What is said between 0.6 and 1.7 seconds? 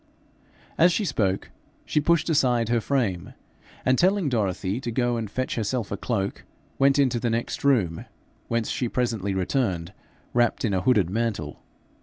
As she spoke,